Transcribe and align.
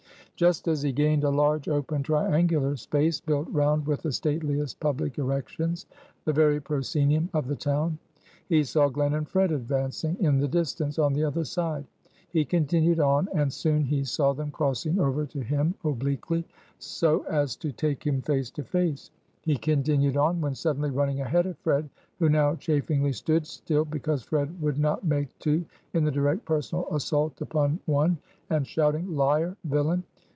Just 0.37 0.67
as 0.67 0.81
he 0.81 0.91
gained 0.91 1.23
a 1.23 1.29
large, 1.29 1.67
open, 1.69 2.01
triangular 2.01 2.75
space, 2.75 3.19
built 3.21 3.47
round 3.51 3.85
with 3.85 4.01
the 4.01 4.11
stateliest 4.11 4.79
public 4.79 5.19
erections; 5.19 5.85
the 6.25 6.33
very 6.33 6.59
proscenium 6.59 7.29
of 7.35 7.45
the 7.47 7.55
town; 7.55 7.99
he 8.49 8.63
saw 8.63 8.89
Glen 8.89 9.13
and 9.13 9.29
Fred 9.29 9.51
advancing, 9.51 10.17
in 10.19 10.39
the 10.39 10.47
distance, 10.47 10.97
on 10.97 11.13
the 11.13 11.23
other 11.23 11.43
side. 11.43 11.85
He 12.31 12.43
continued 12.43 12.99
on; 12.99 13.29
and 13.35 13.53
soon 13.53 13.83
he 13.83 14.03
saw 14.03 14.33
them 14.33 14.49
crossing 14.49 14.97
over 14.99 15.27
to 15.27 15.41
him 15.41 15.75
obliquely, 15.83 16.43
so 16.79 17.23
as 17.29 17.55
to 17.57 17.71
take 17.71 18.03
him 18.03 18.23
face 18.23 18.51
and 18.57 18.67
face. 18.67 19.11
He 19.43 19.55
continued 19.57 20.17
on; 20.17 20.41
when 20.41 20.55
suddenly 20.55 20.89
running 20.89 21.21
ahead 21.21 21.45
of 21.45 21.59
Fred, 21.59 21.87
who 22.17 22.29
now 22.29 22.55
chafingly 22.55 23.13
stood 23.13 23.45
still 23.45 23.85
(because 23.85 24.23
Fred 24.23 24.59
would 24.59 24.79
not 24.79 25.03
make 25.03 25.37
two, 25.37 25.65
in 25.93 26.03
the 26.03 26.09
direct 26.09 26.45
personal 26.45 26.87
assault 26.91 27.39
upon 27.41 27.79
one) 27.85 28.17
and 28.49 28.65
shouting 28.65 29.15
"Liar! 29.15 29.55
Villain!" 29.65 30.03